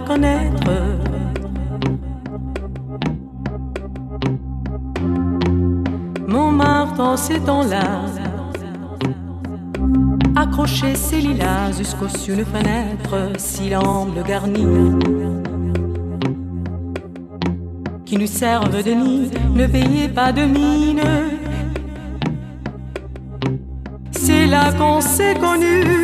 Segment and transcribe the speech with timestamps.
[0.00, 0.70] connaître.
[6.26, 8.04] Montmartre en ces là,
[10.36, 14.66] accrocher ses lilas jusqu'au sur une fenêtre, si l'amble garni
[18.04, 21.02] qui nous servent de nid, ne payez pas de mine.
[24.12, 25.97] C'est là qu'on s'est connus.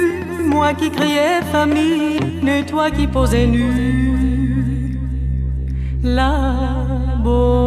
[0.73, 4.99] Qui criais famille, et toi qui posais nu.
[6.03, 6.33] La
[7.23, 7.64] beau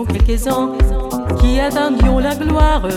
[0.00, 0.72] quelques-uns
[1.38, 2.88] qui attendions la gloire.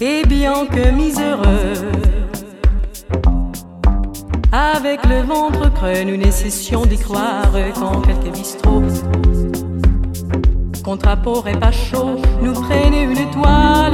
[0.00, 1.74] Et bien que miséreux,
[4.50, 8.82] avec le ventre creux, nous ne cessions d'y croire quand quelques bistrots,
[10.82, 11.08] contre
[11.46, 13.92] et pas chaud, nous prenaient une toile.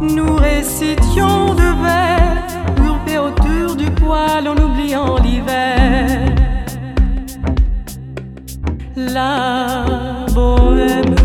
[0.00, 2.49] Nous récitions de vers,
[4.00, 6.34] poil en oubliant l'hiver.
[8.96, 11.19] La bohème,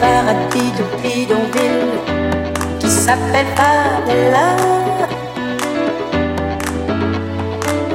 [0.00, 1.92] paradis de bidonville
[2.80, 4.48] qui s'appelle Padella.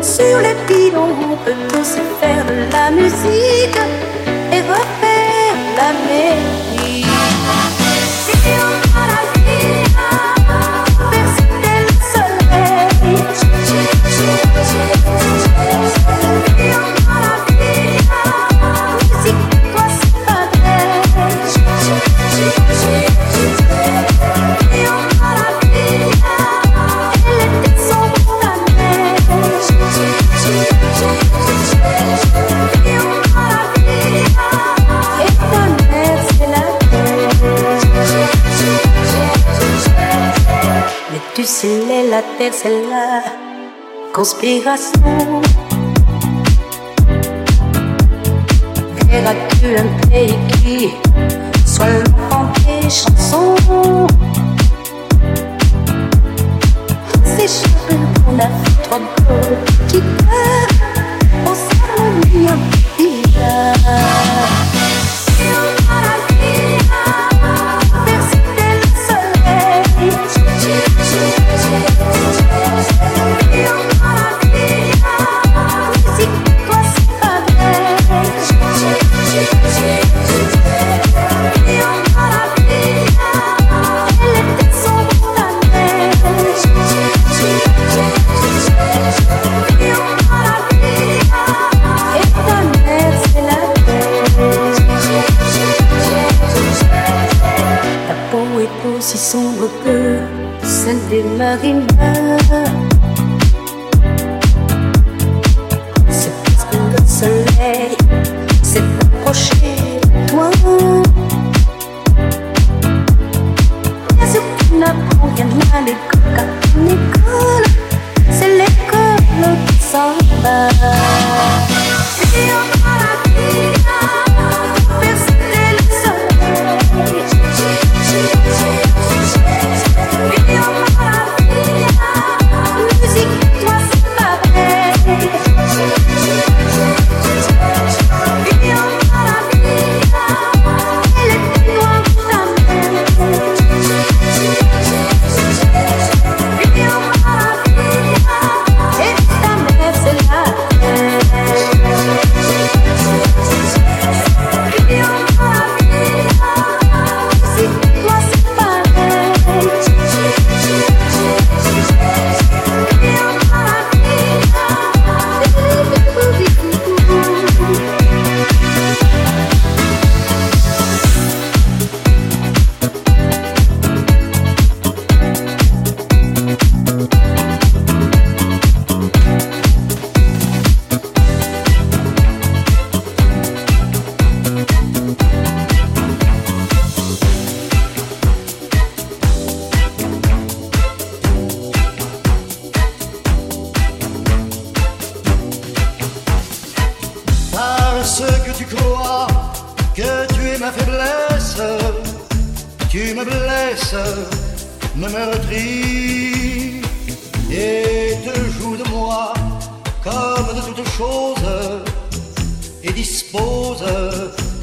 [0.01, 3.81] Sur les bidons, on peut tous faire de la musique
[4.53, 6.74] et refaire la mélodie.
[42.15, 42.21] La
[42.89, 43.23] la
[44.13, 45.41] conspiration.
[49.07, 50.89] Verras-tu un pays qui
[51.65, 54.07] soit l'enfant des chansons?
[57.47, 59.55] Cheveux qu'on a fait trop beaux
[59.87, 60.01] qui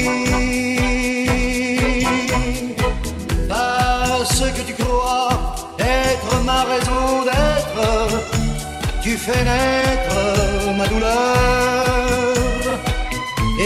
[3.48, 5.32] parce que tu crois
[5.78, 7.84] être ma raison d'être,
[9.02, 10.20] tu fais naître
[10.78, 11.16] ma douleur.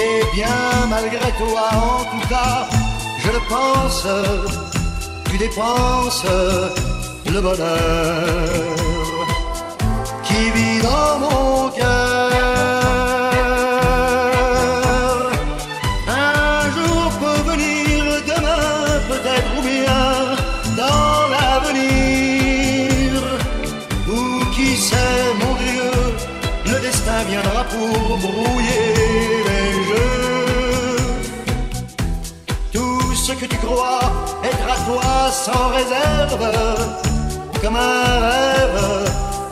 [0.03, 2.57] Et bien malgré toi, en tout cas,
[3.23, 4.07] je le pense,
[5.31, 6.27] tu dépenses
[7.27, 8.84] le bonheur
[10.35, 12.31] qui vit dans mon cœur.
[16.09, 17.99] Un jour peut venir,
[18.31, 18.67] demain
[19.11, 20.05] peut-être ou bien
[20.83, 23.11] dans l'avenir.
[24.15, 24.21] Ou
[24.55, 25.93] qui sait, mon Dieu,
[26.71, 28.87] le destin viendra pour brouiller
[29.49, 31.03] les jeux.
[32.73, 34.01] Tout ce que tu crois
[34.51, 35.11] être à toi
[35.45, 36.45] sans réserve,
[37.63, 38.79] comme un rêve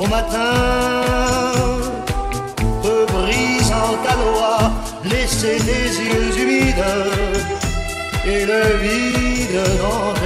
[0.02, 1.02] au matin,
[2.82, 4.70] peut brisant ta loi
[5.04, 6.84] laisser des yeux humides
[8.26, 10.21] et le vide dans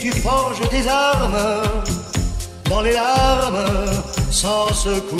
[0.00, 1.62] tu forges des armes
[2.70, 3.86] dans les larmes
[4.30, 5.18] sans secours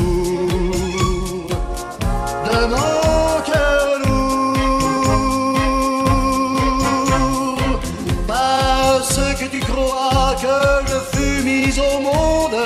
[2.47, 4.61] de mon cœur lourd.
[8.27, 10.59] Parce que tu crois que
[10.91, 12.61] je fus mise au monde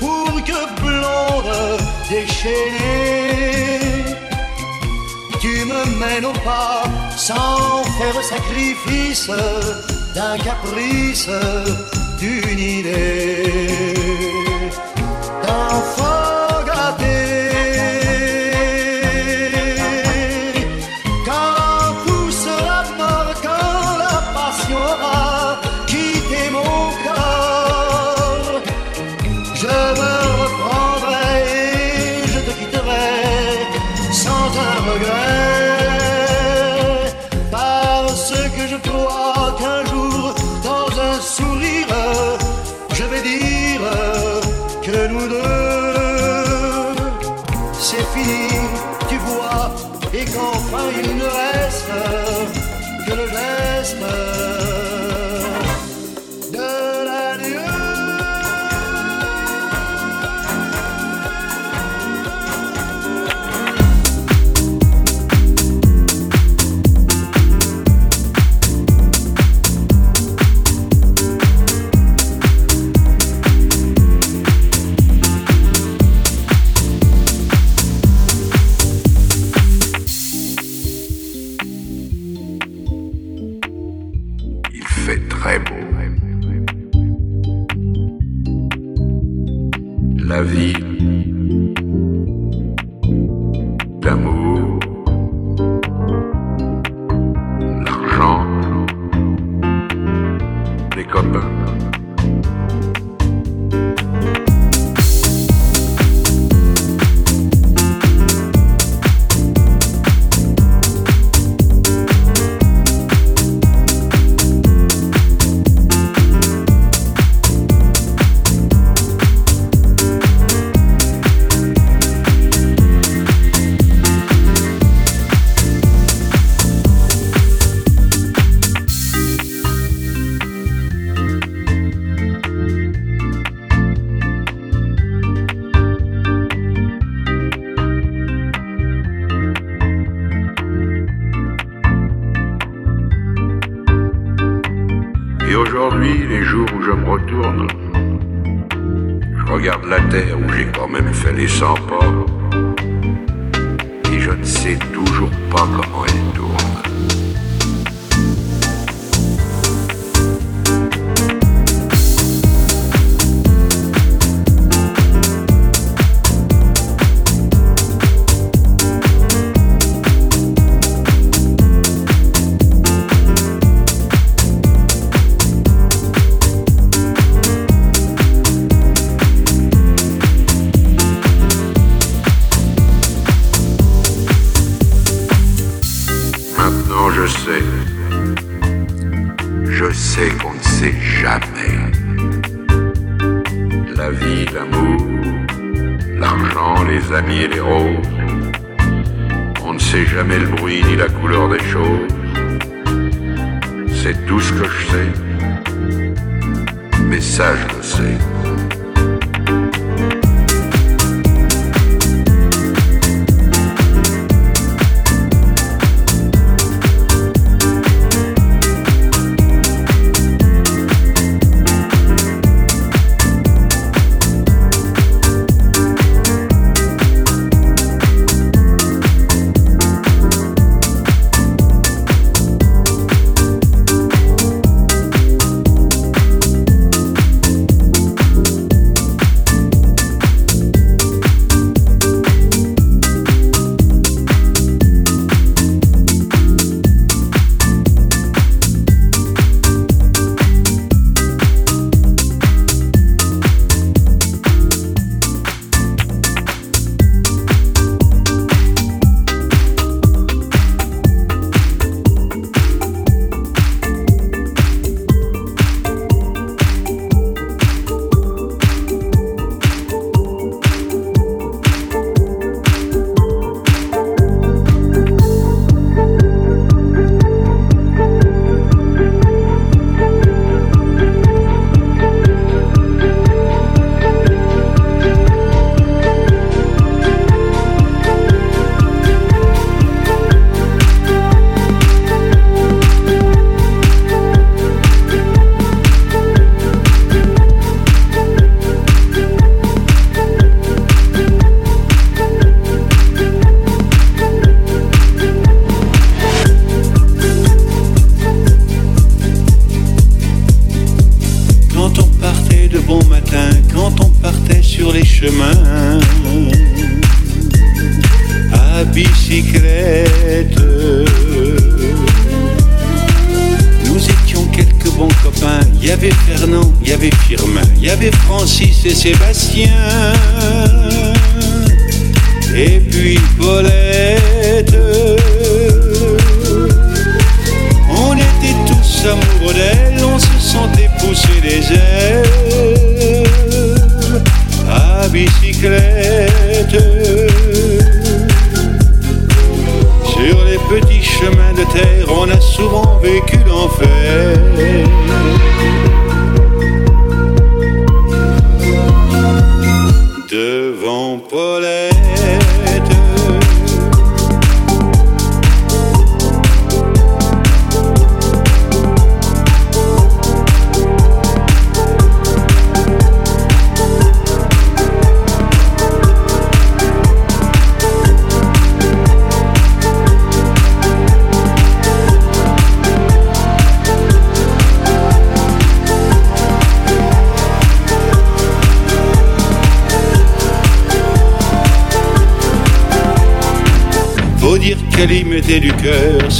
[0.00, 1.78] pour que blonde
[2.10, 3.80] déchaînée,
[5.40, 6.82] tu me mènes au pas
[7.16, 9.30] sans faire sacrifice
[10.18, 11.28] d'un caprice,
[12.18, 13.94] d'une idée,
[15.44, 15.80] d'un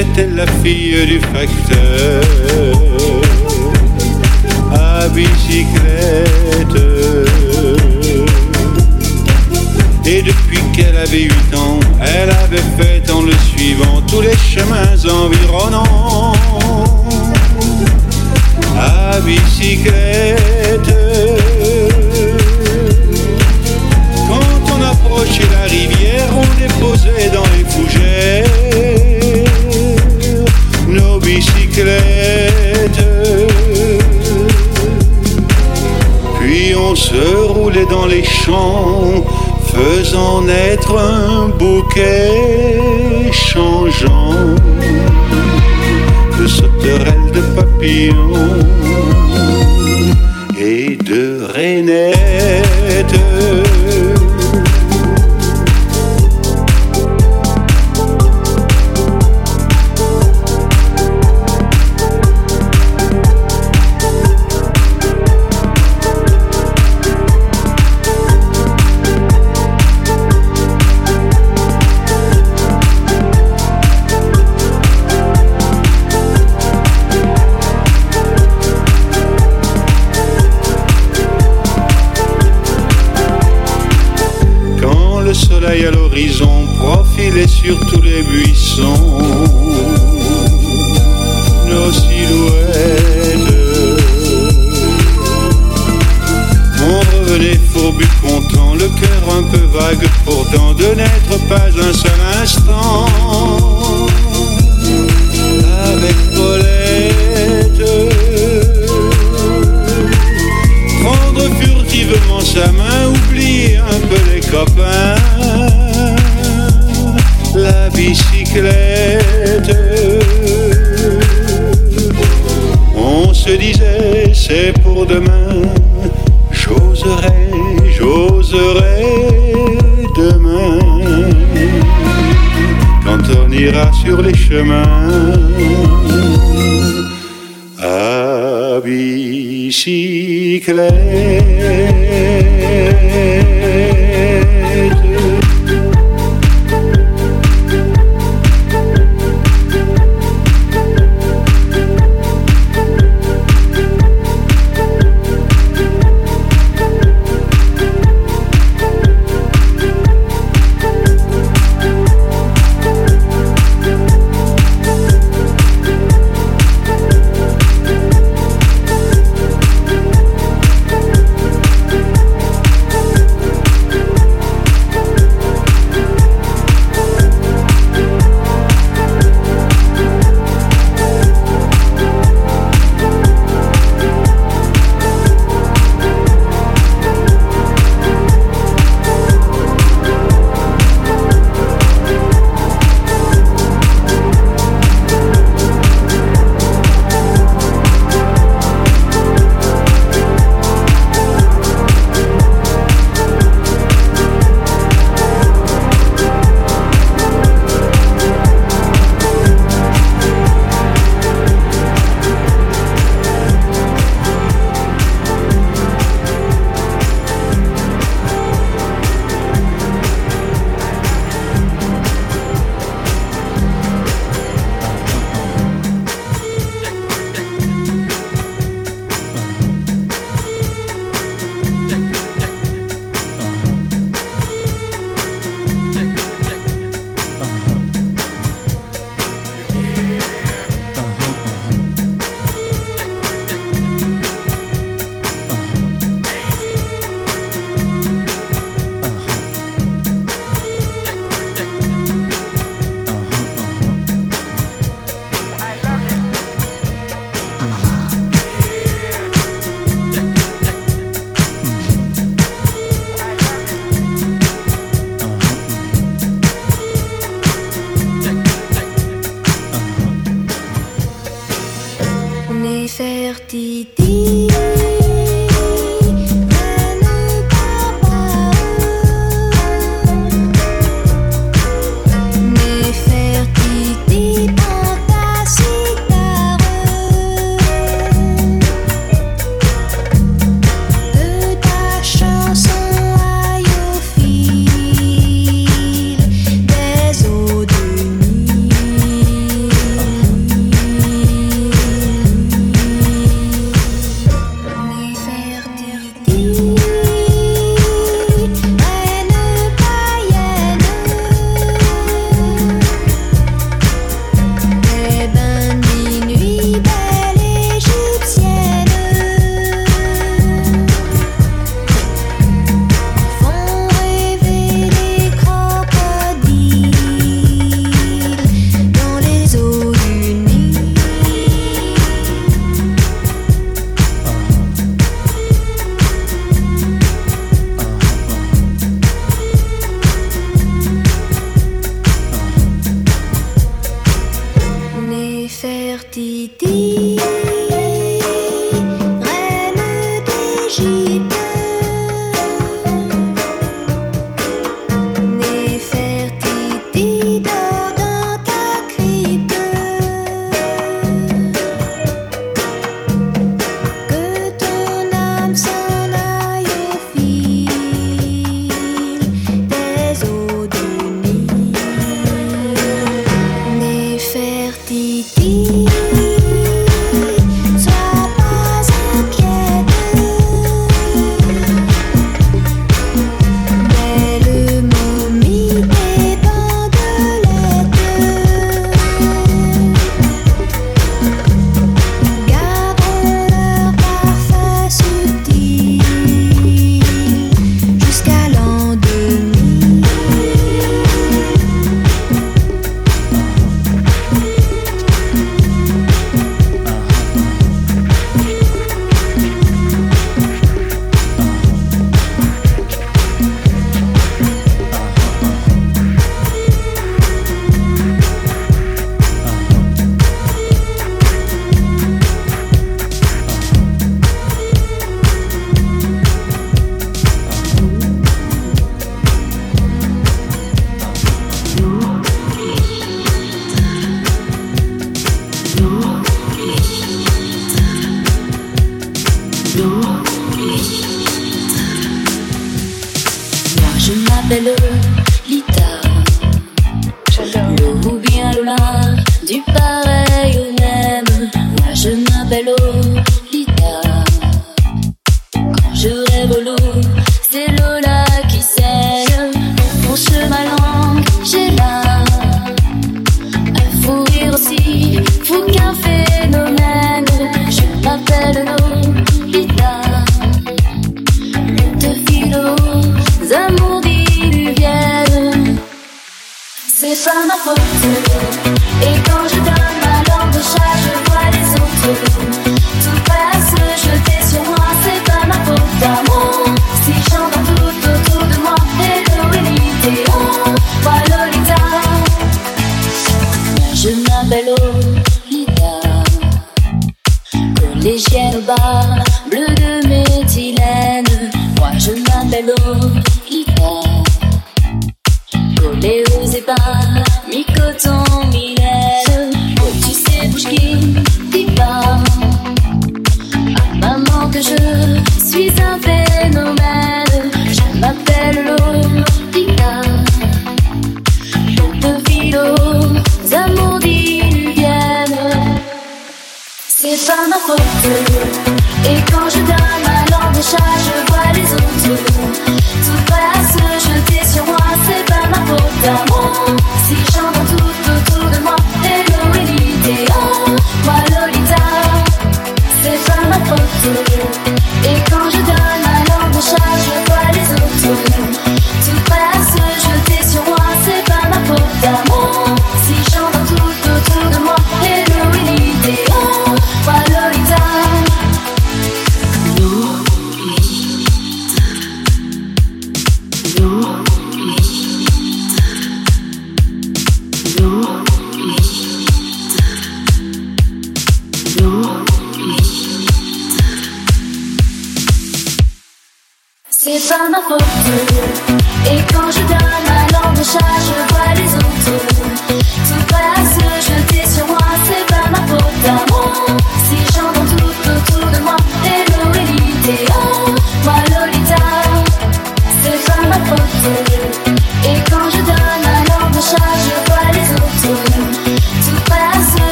[0.00, 1.49] c'était la fille du facteur.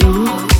[0.00, 0.53] Sur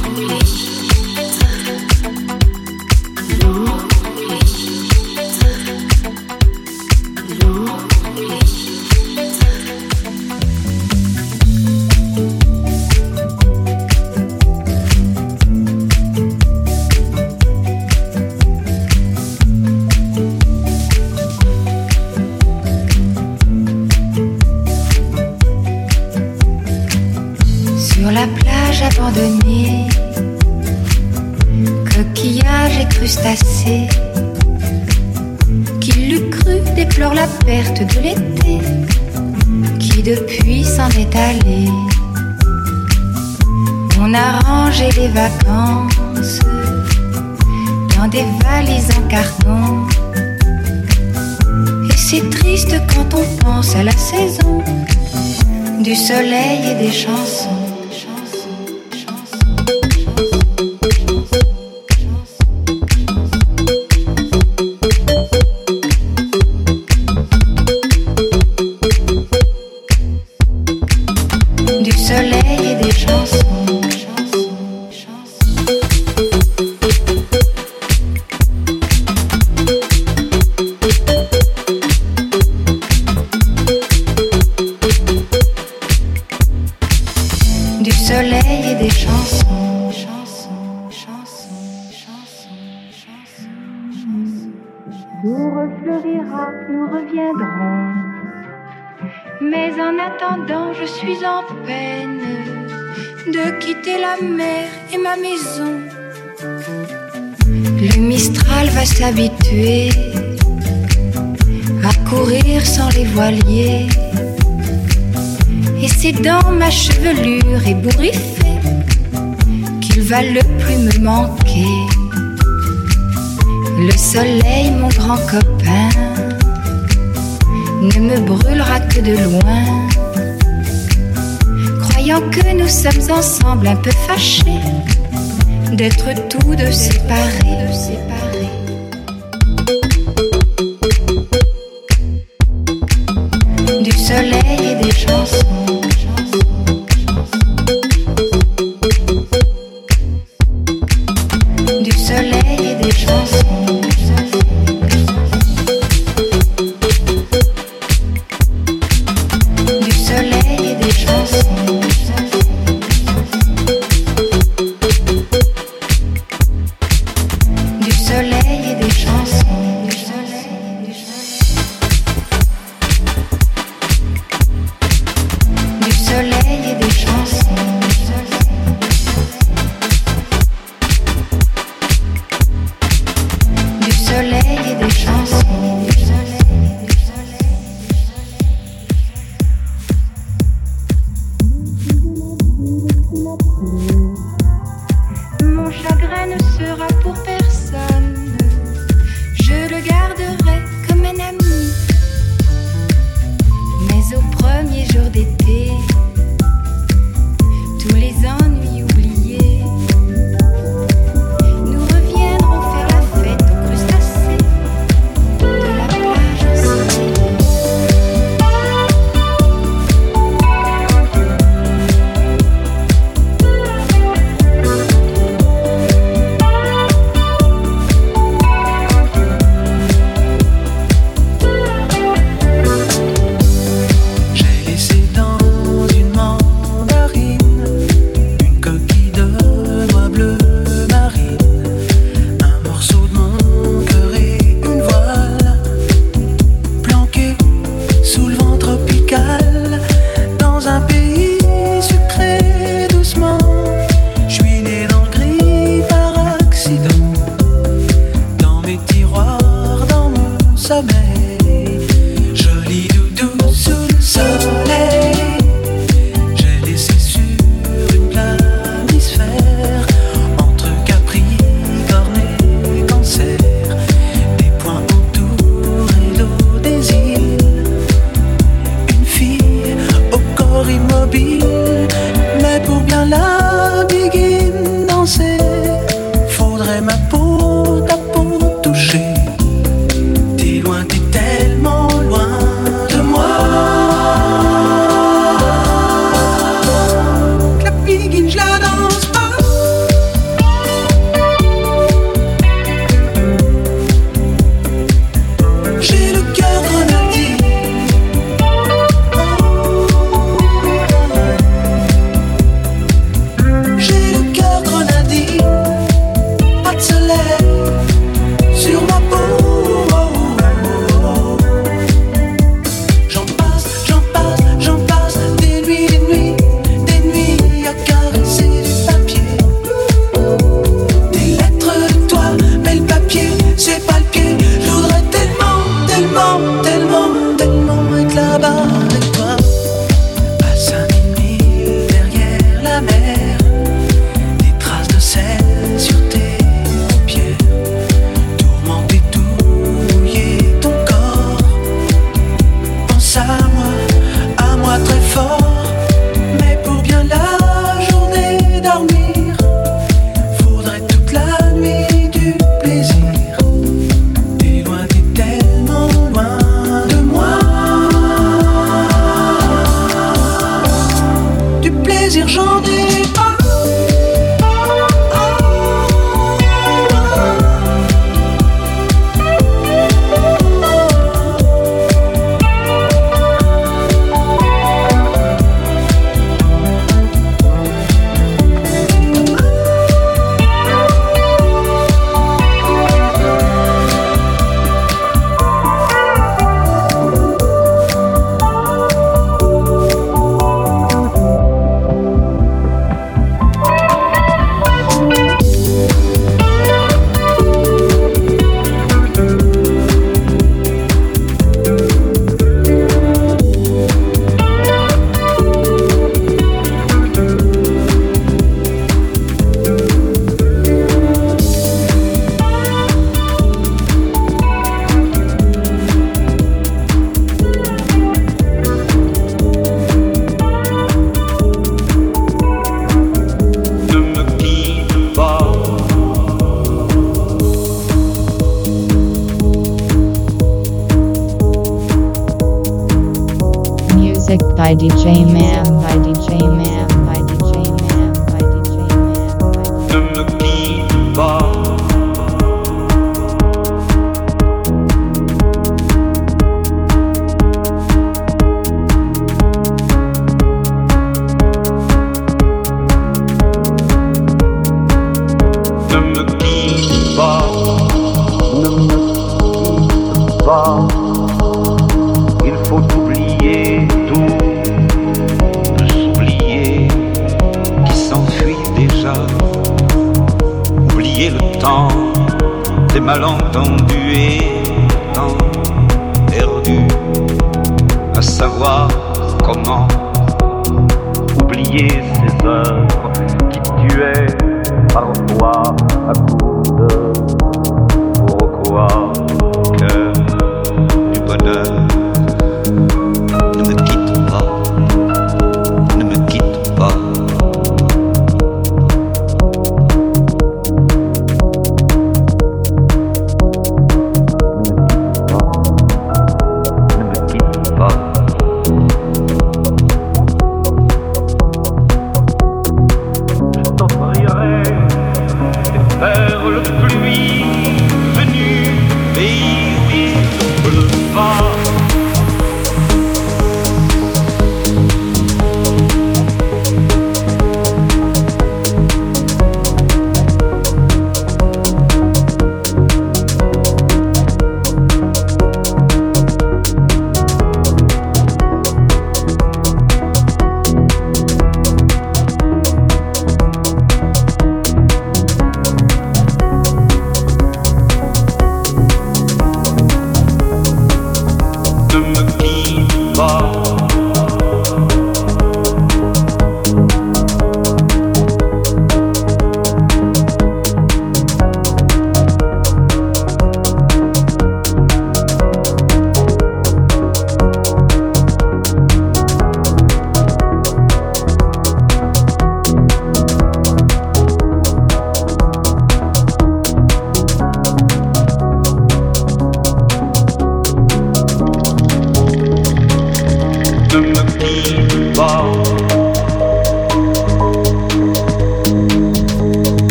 [449.95, 450.34] Ne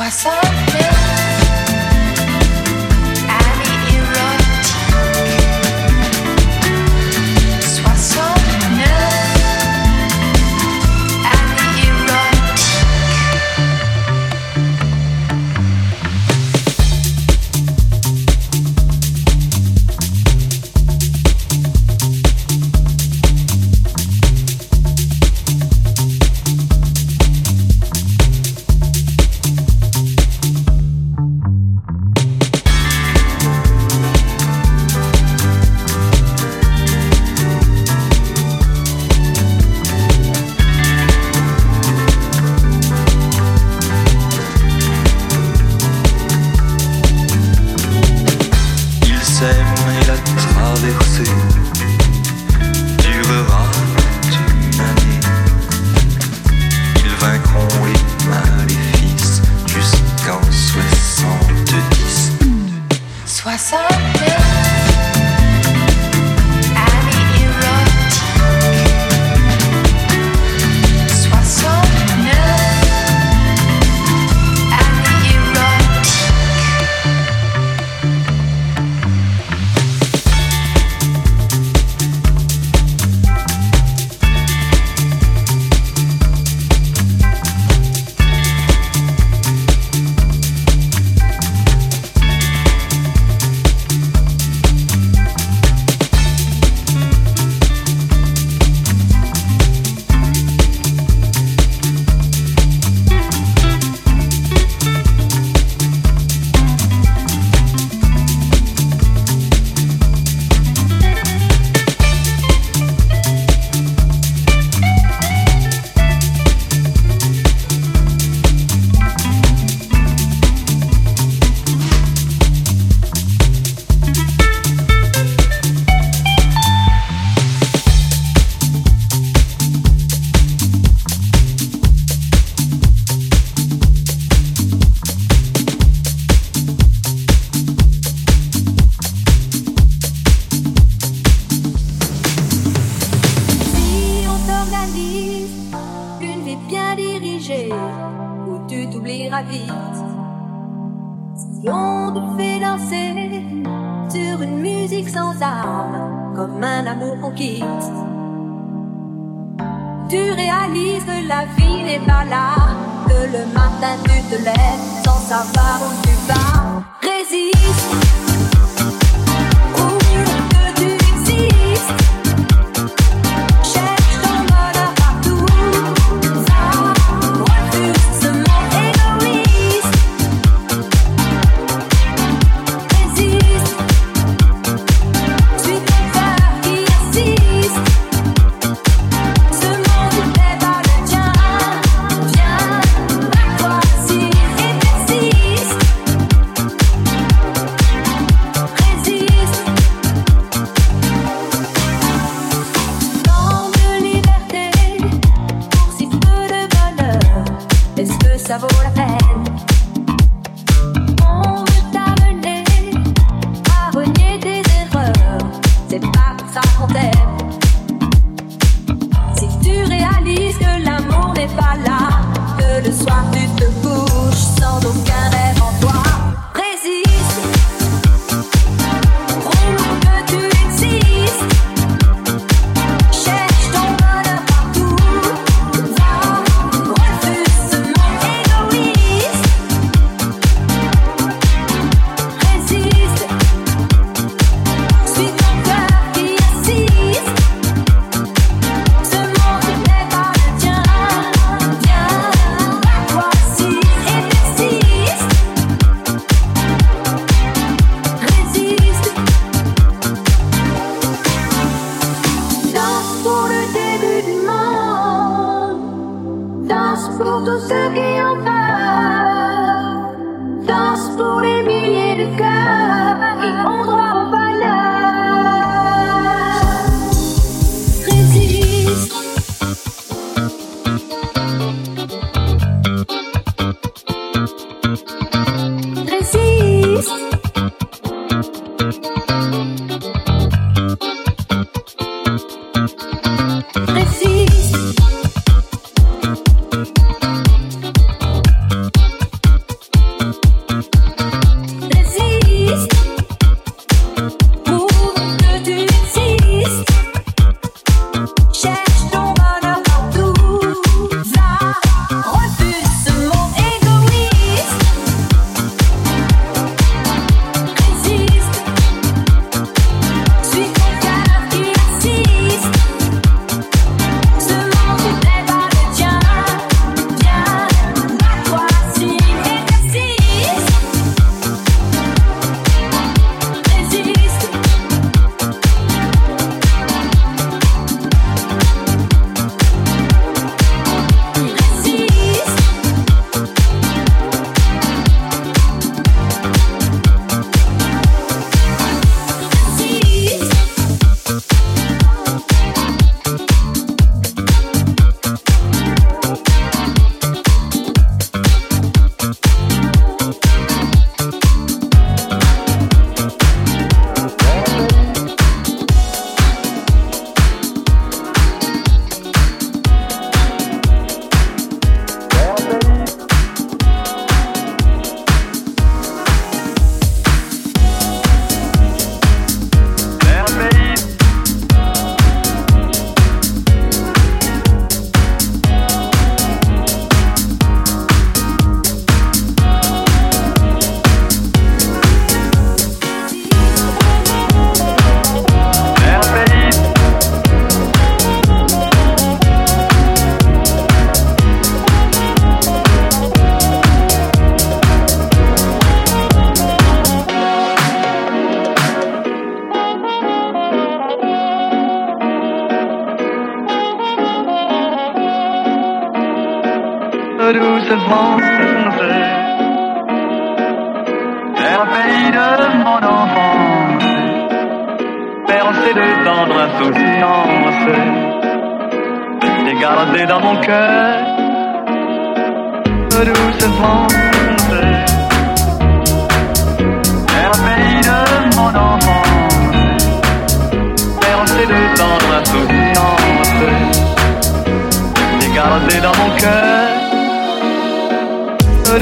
[0.00, 1.09] sois sans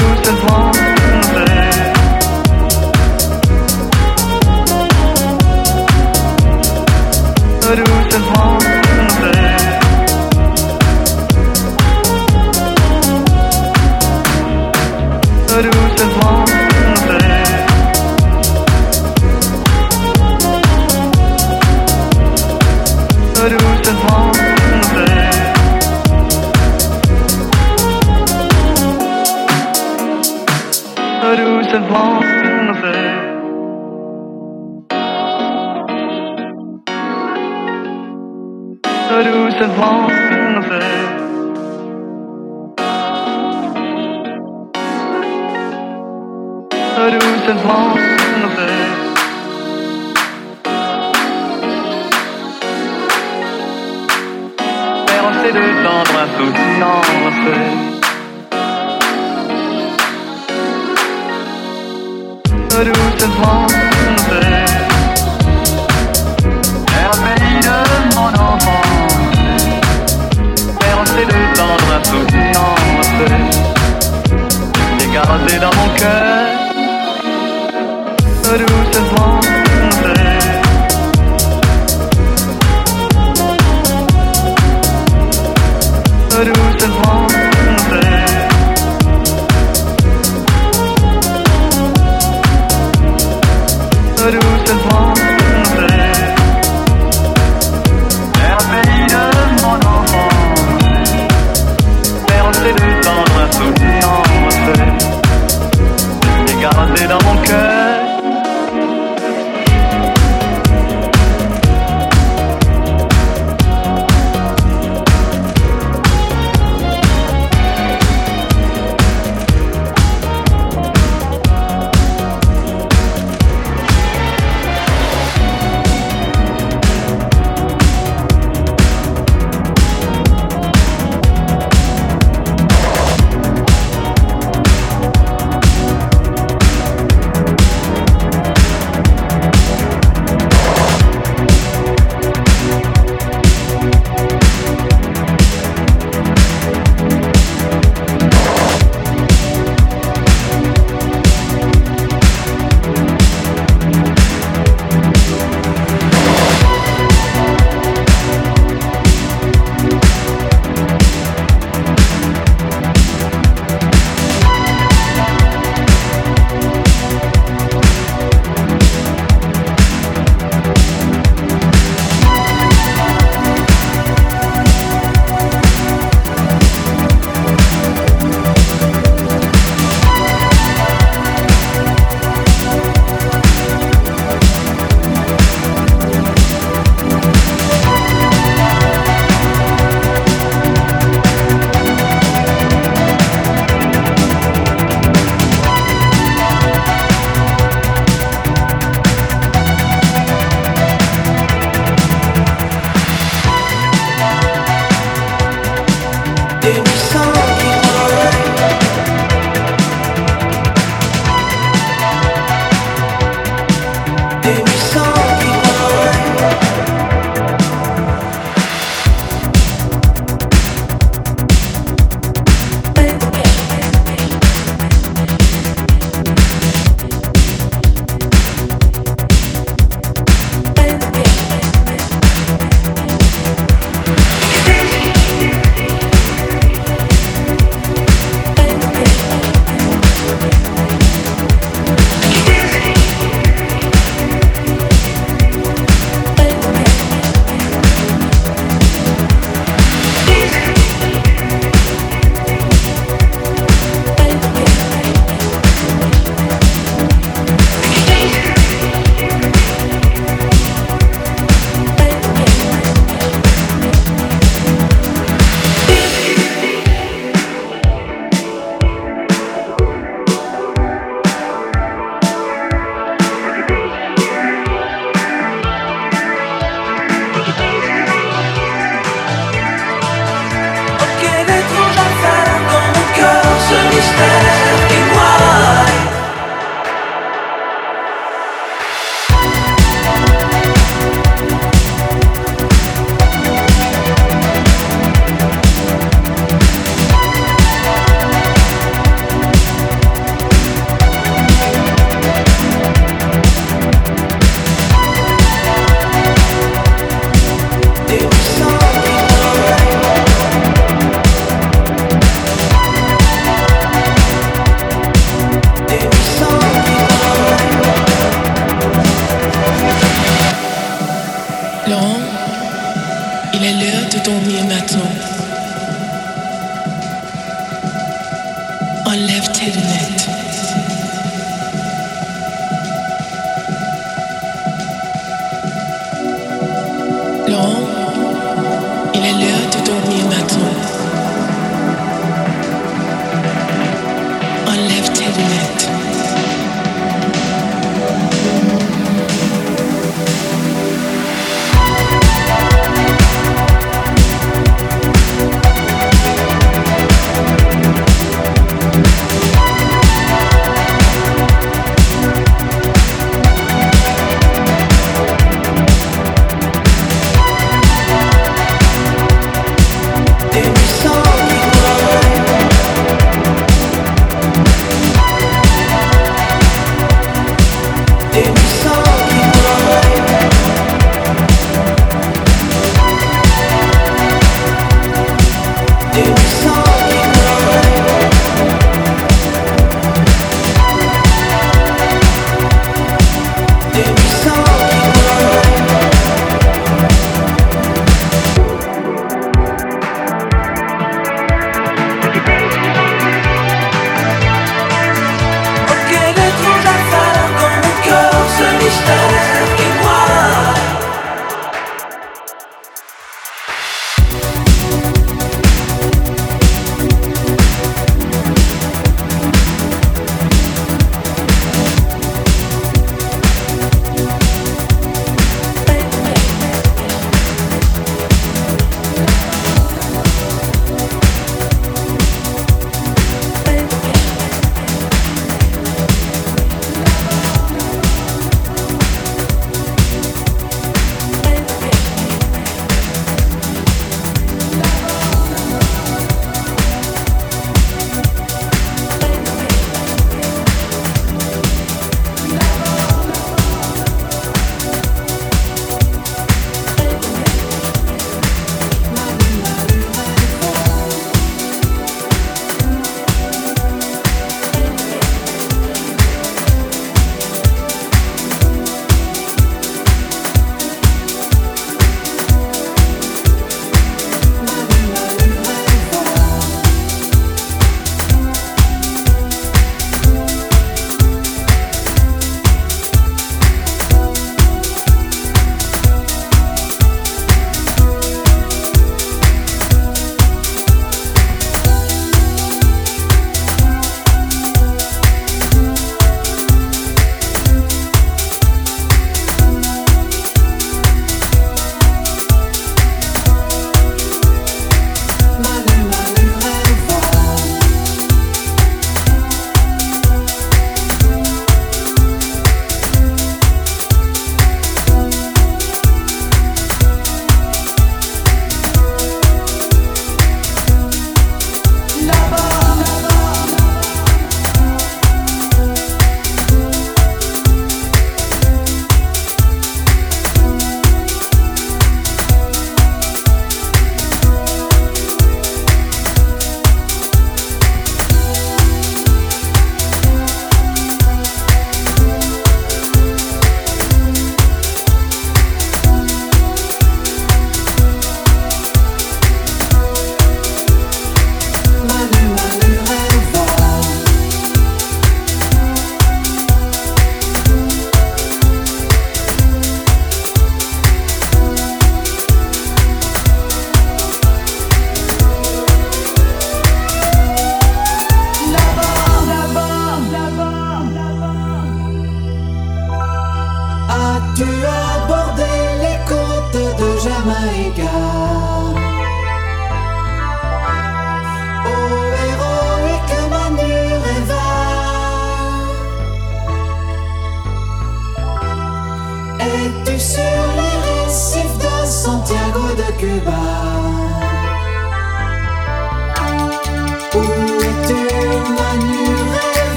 [0.00, 0.28] Who's
[8.14, 8.69] and home?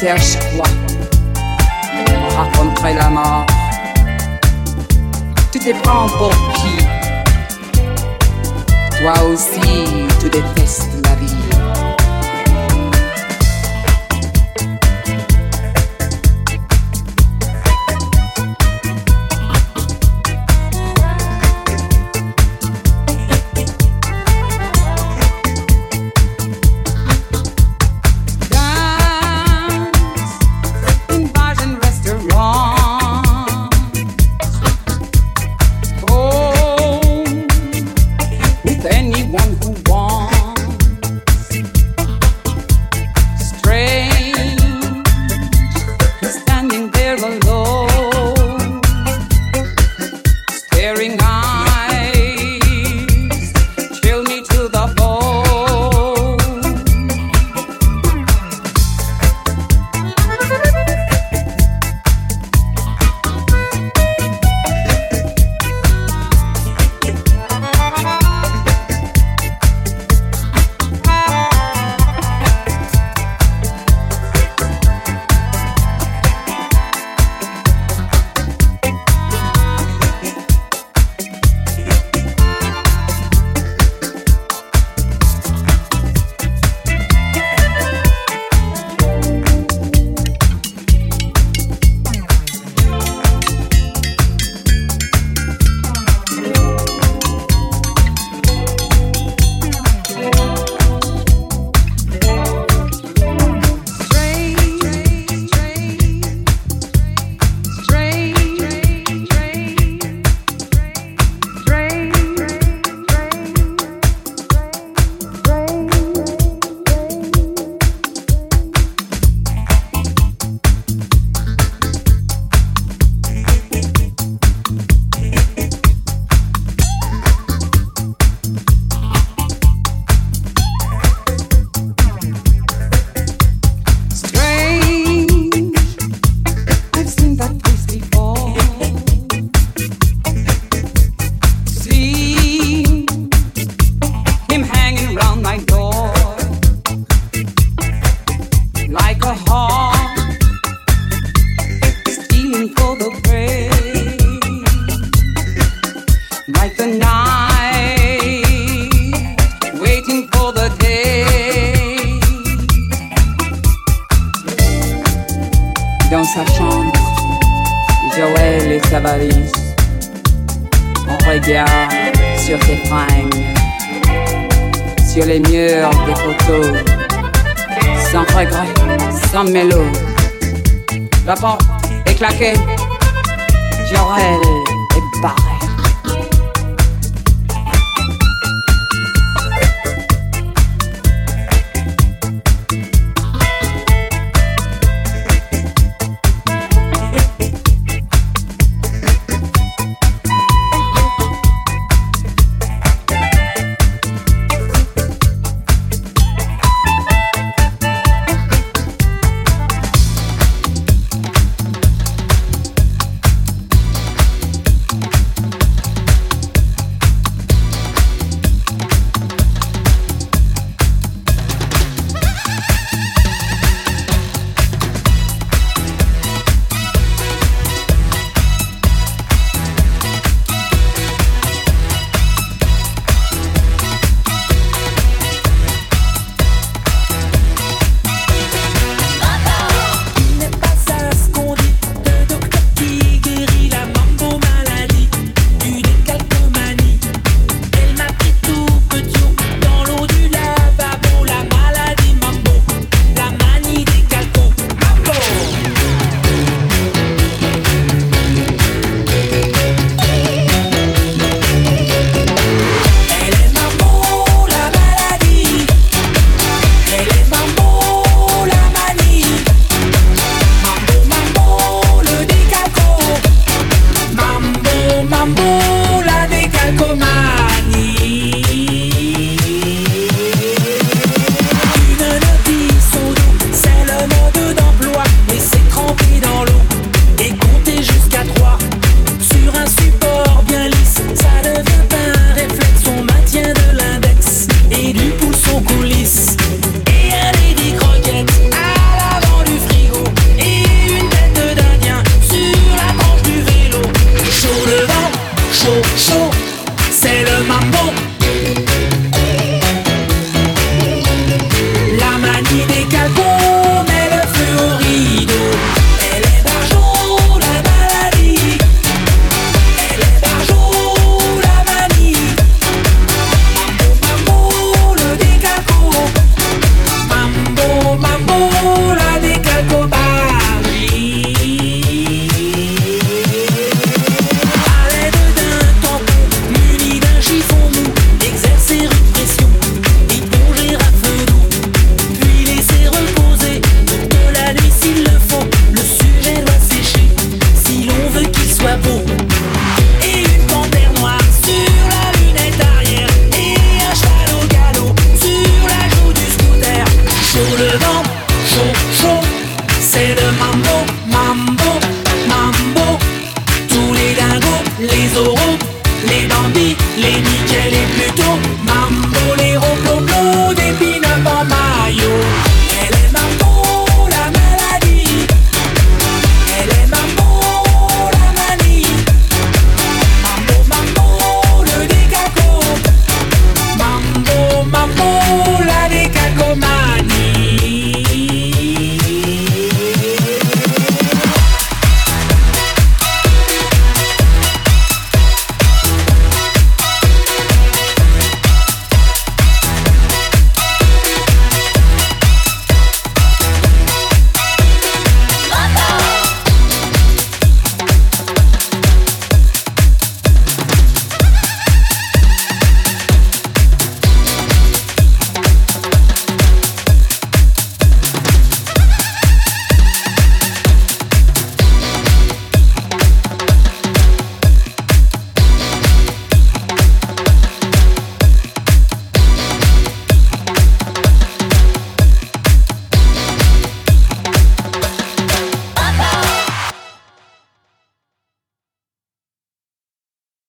[0.00, 0.64] Serge quoi
[2.08, 3.44] On raconterait la mort.
[5.52, 6.78] Tu te prends pour qui?
[8.98, 10.99] Toi aussi, tu détestes